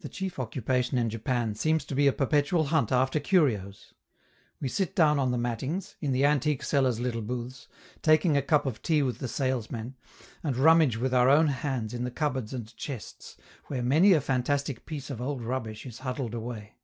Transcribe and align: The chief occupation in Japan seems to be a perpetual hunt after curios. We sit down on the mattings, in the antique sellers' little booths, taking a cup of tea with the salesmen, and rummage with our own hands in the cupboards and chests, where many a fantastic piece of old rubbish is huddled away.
The 0.00 0.10
chief 0.10 0.38
occupation 0.38 0.98
in 0.98 1.08
Japan 1.08 1.54
seems 1.54 1.86
to 1.86 1.94
be 1.94 2.06
a 2.06 2.12
perpetual 2.12 2.64
hunt 2.64 2.92
after 2.92 3.18
curios. 3.18 3.94
We 4.60 4.68
sit 4.68 4.94
down 4.94 5.18
on 5.18 5.30
the 5.30 5.38
mattings, 5.38 5.96
in 6.02 6.12
the 6.12 6.26
antique 6.26 6.62
sellers' 6.62 7.00
little 7.00 7.22
booths, 7.22 7.66
taking 8.02 8.36
a 8.36 8.42
cup 8.42 8.66
of 8.66 8.82
tea 8.82 9.02
with 9.02 9.20
the 9.20 9.28
salesmen, 9.28 9.94
and 10.42 10.58
rummage 10.58 10.98
with 10.98 11.14
our 11.14 11.30
own 11.30 11.46
hands 11.48 11.94
in 11.94 12.04
the 12.04 12.10
cupboards 12.10 12.52
and 12.52 12.76
chests, 12.76 13.38
where 13.68 13.82
many 13.82 14.12
a 14.12 14.20
fantastic 14.20 14.84
piece 14.84 15.08
of 15.08 15.22
old 15.22 15.40
rubbish 15.40 15.86
is 15.86 16.00
huddled 16.00 16.34
away. 16.34 16.74